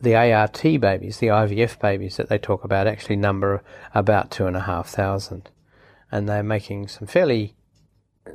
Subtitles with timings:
[0.00, 3.62] the ART babies, the IVF babies that they talk about, actually number
[3.94, 5.50] about 2,500.
[6.10, 7.54] And they're making some fairly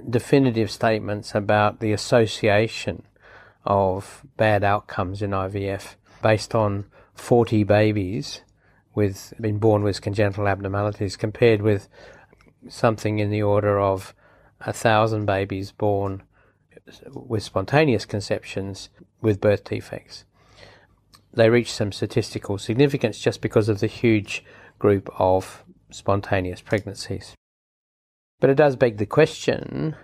[0.09, 3.03] definitive statements about the association
[3.67, 8.41] of bad outcomes in IVF based on 40 babies
[8.95, 11.87] with been born with congenital abnormalities compared with
[12.67, 14.15] something in the order of
[14.61, 16.23] a thousand babies born
[17.13, 18.89] with spontaneous conceptions
[19.21, 20.23] with birth defects.
[21.33, 24.43] They reach some statistical significance just because of the huge
[24.79, 27.35] group of spontaneous pregnancies.
[28.39, 29.95] But it does beg the question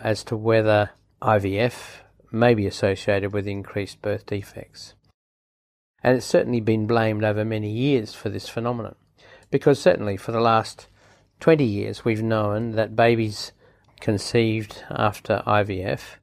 [0.00, 0.90] as to whether
[1.22, 2.00] IVF
[2.36, 4.94] may be associated with increased birth defects
[6.06, 8.94] and it's certainly been blamed over many years for this phenomenon.
[9.50, 10.86] Because certainly for the last
[11.40, 13.50] 20 years, we've known that babies
[13.98, 16.16] conceived after IVF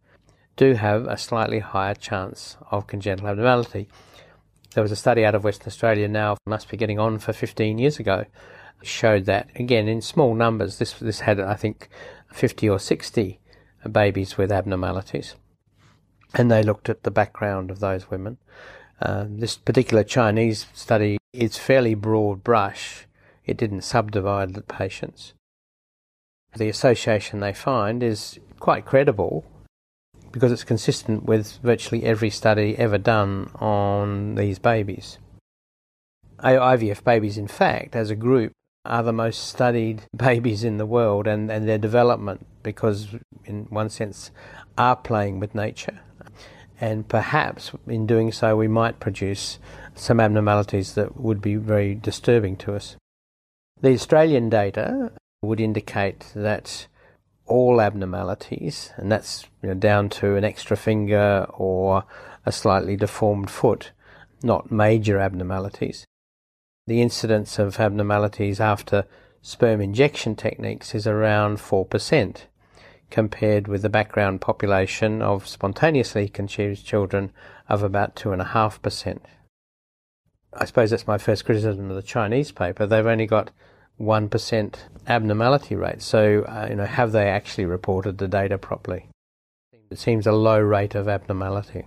[0.55, 3.89] do have a slightly higher chance of congenital abnormality.
[4.73, 7.77] There was a study out of Western Australia now, must be getting on for 15
[7.77, 8.25] years ago,
[8.83, 11.89] showed that, again, in small numbers, this, this had, I think,
[12.31, 13.39] 50 or 60
[13.91, 15.35] babies with abnormalities.
[16.33, 18.37] And they looked at the background of those women
[19.05, 23.05] um, this particular Chinese study is fairly broad brush.
[23.45, 25.33] It didn't subdivide the patients.
[26.55, 29.43] The association they find is quite credible
[30.31, 35.17] because it's consistent with virtually every study ever done on these babies.
[36.39, 38.53] IVF babies, in fact, as a group,
[38.85, 43.07] are the most studied babies in the world and, and their development because,
[43.45, 44.31] in one sense,
[44.77, 45.99] are playing with nature
[46.83, 49.57] and perhaps in doing so we might produce
[49.95, 52.97] some abnormalities that would be very disturbing to us.
[53.79, 56.87] The Australian data would indicate that
[57.45, 62.03] all abnormalities, and that's you know, down to an extra finger or
[62.45, 63.91] a slightly deformed foot,
[64.41, 66.05] not major abnormalities.
[66.85, 69.05] The incidence of abnormalities after
[69.41, 72.41] sperm injection techniques is around 4%
[73.09, 77.31] compared with the background population of spontaneously conceived children
[77.69, 79.19] of about 2.5%.
[80.55, 82.85] I suppose that's my first criticism of the Chinese paper.
[82.85, 83.51] They've only got
[83.99, 84.75] 1%
[85.07, 86.01] abnormality rate.
[86.01, 89.09] So, uh, you know, have they actually reported the data properly?
[89.89, 91.85] It seems a low rate of abnormality.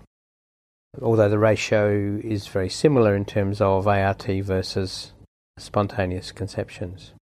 [1.02, 5.12] Although the ratio is very similar in terms of ART versus
[5.58, 7.12] spontaneous conceptions.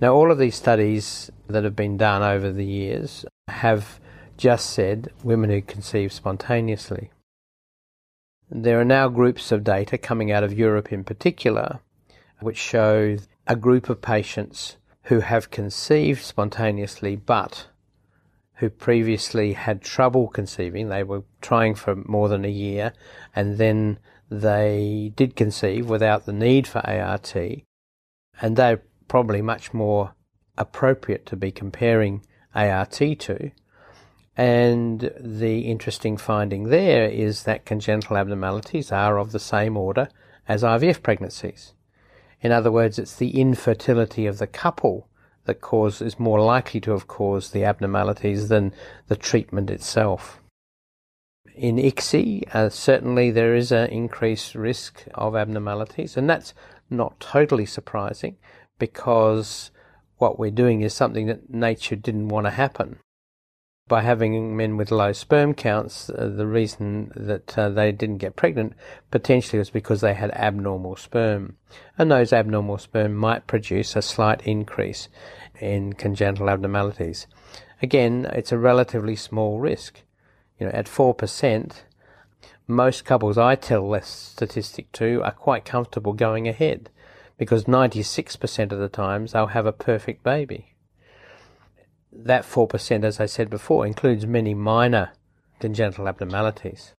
[0.00, 4.00] Now, all of these studies that have been done over the years have
[4.36, 7.10] just said women who conceive spontaneously.
[8.50, 11.80] There are now groups of data coming out of Europe in particular
[12.40, 13.16] which show
[13.46, 17.66] a group of patients who have conceived spontaneously but
[18.60, 20.88] who previously had trouble conceiving.
[20.88, 22.92] They were trying for more than a year
[23.34, 23.98] and then
[24.30, 27.34] they did conceive without the need for ART,
[28.40, 30.14] and they're probably much more
[30.56, 32.24] appropriate to be comparing
[32.54, 33.50] ART to.
[34.36, 40.08] And the interesting finding there is that congenital abnormalities are of the same order
[40.46, 41.74] as IVF pregnancies.
[42.40, 45.08] In other words, it's the infertility of the couple
[45.44, 48.72] that cause is more likely to have caused the abnormalities than
[49.08, 50.40] the treatment itself.
[51.54, 56.54] In ICSI, uh, certainly there is an increased risk of abnormalities, and that's
[56.88, 58.36] not totally surprising
[58.78, 59.70] because
[60.18, 62.98] what we're doing is something that nature didn't want to happen
[63.90, 68.36] by having men with low sperm counts, uh, the reason that uh, they didn't get
[68.36, 68.72] pregnant
[69.10, 71.56] potentially was because they had abnormal sperm.
[71.98, 75.08] And those abnormal sperm might produce a slight increase
[75.60, 77.26] in congenital abnormalities.
[77.82, 80.02] Again, it's a relatively small risk.
[80.60, 81.72] You know, at 4%,
[82.68, 86.90] most couples I tell this statistic to are quite comfortable going ahead
[87.36, 90.74] because 96% of the times they'll have a perfect baby
[92.12, 95.12] that 4%, as I said before, includes many minor
[95.60, 96.94] congenital abnormalities.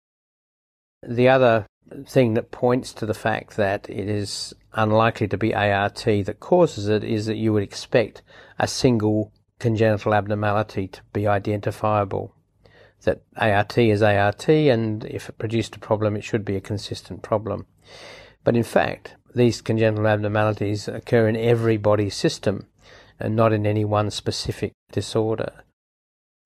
[1.02, 1.66] The other
[2.06, 6.88] thing that points to the fact that it is unlikely to be ART that causes
[6.88, 8.22] it is that you would expect
[8.58, 12.34] a single congenital abnormality to be identifiable.
[13.04, 17.22] That ART is ART, and if it produced a problem, it should be a consistent
[17.22, 17.66] problem.
[18.44, 22.66] But in fact, these congenital abnormalities occur in every body system
[23.20, 25.64] and not in any one specific disorder.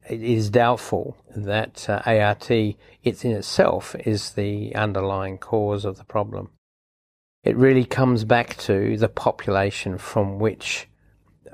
[0.08, 6.04] It is doubtful that uh, ART it in itself is the underlying cause of the
[6.04, 6.50] problem.
[7.42, 10.88] It really comes back to the population from which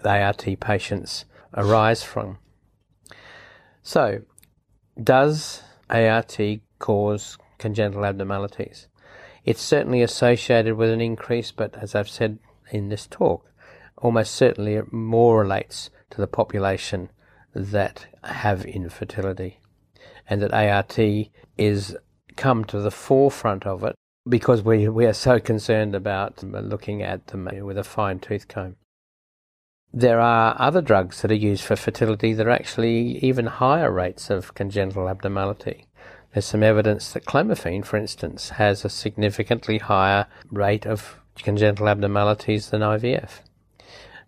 [0.04, 1.24] ART patients
[1.54, 2.38] arise from.
[3.82, 4.22] So,
[5.02, 6.38] does ART
[6.78, 8.88] cause congenital abnormalities?
[9.44, 12.38] It's certainly associated with an increase, but as I've said
[12.70, 13.49] in this talk,
[14.00, 17.10] almost certainly more relates to the population
[17.54, 19.60] that have infertility,
[20.28, 20.98] and that ART
[21.58, 21.96] is
[22.36, 23.94] come to the forefront of it
[24.28, 28.76] because we, we are so concerned about looking at them with a fine tooth comb.
[29.92, 34.30] There are other drugs that are used for fertility that are actually even higher rates
[34.30, 35.86] of congenital abnormality.
[36.32, 42.70] There's some evidence that clomiphene, for instance, has a significantly higher rate of congenital abnormalities
[42.70, 43.40] than IVF.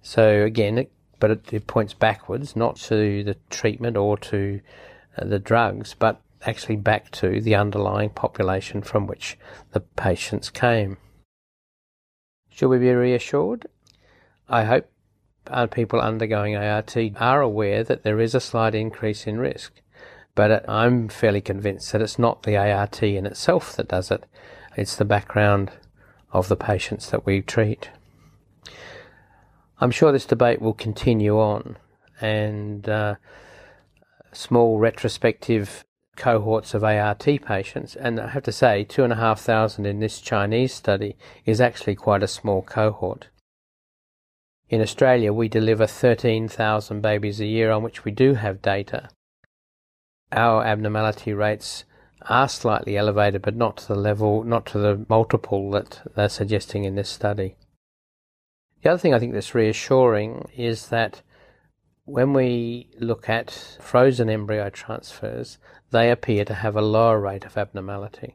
[0.03, 4.61] So again, it, but it, it, points backwards, not to the treatment or to
[5.17, 9.39] uh, the drugs, but actually back to the underlying population from which
[9.71, 10.97] the patients came.
[12.51, 13.67] Should we be reassured?
[14.49, 14.91] I hope
[15.47, 19.81] uh, people undergoing ART are aware that there is a slight increase in risk,
[20.35, 24.25] but I'm fairly convinced that it's not the ART in itself that does it,
[24.77, 25.71] it's the background
[26.33, 27.91] of the patients that we treat.
[29.83, 31.77] I'm sure this debate will continue on,
[32.21, 33.17] and uh,
[34.31, 39.41] small retrospective cohorts of ART patients, and I have to say, two and a half
[39.41, 43.27] thousand in this Chinese study is actually quite a small cohort.
[44.69, 49.09] In Australia, we deliver 13,000 babies a year on which we do have data.
[50.31, 51.83] Our abnormality rates
[52.29, 56.85] are slightly elevated, but not to the level, not to the multiple that they're suggesting
[56.85, 57.57] in this study.
[58.83, 61.23] The other thing I think that's reassuring is that
[62.05, 65.59] when we look at frozen embryo transfers,
[65.93, 68.35] they appear to have a lower rate of abnormality.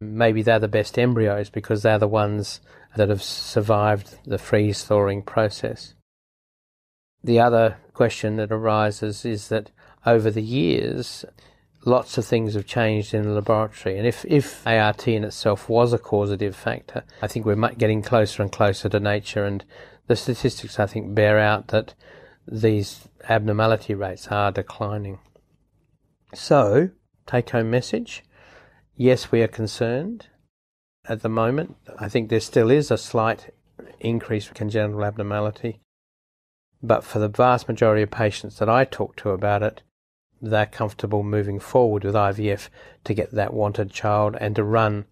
[0.00, 2.60] Maybe they're the best embryos because they're the ones
[2.96, 5.94] that have survived the freeze thawing process.
[7.22, 9.70] The other question that arises is that
[10.06, 11.26] over the years,
[11.84, 13.96] lots of things have changed in the laboratory.
[13.98, 18.42] And if, if ART in itself was a causative factor, I think we're getting closer
[18.42, 19.44] and closer to nature.
[19.44, 19.64] And
[20.06, 21.94] the statistics, I think, bear out that
[22.46, 25.18] these abnormality rates are declining.
[26.34, 26.90] So,
[27.26, 28.22] take home message
[29.00, 30.26] yes, we are concerned
[31.08, 31.74] at the moment.
[31.98, 33.54] I think there still is a slight
[33.98, 35.80] increase in congenital abnormality.
[36.82, 39.80] But for the vast majority of patients that I talk to about it,
[40.40, 42.68] they're comfortable moving forward with IVF
[43.04, 45.04] to get that wanted child and to run